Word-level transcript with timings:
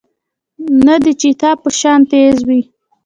نۀ 0.83 0.95
د 1.05 1.07
چيتا 1.21 1.49
پۀ 1.61 1.69
شان 1.79 1.99
تېز 2.11 2.37
وي 2.47 2.61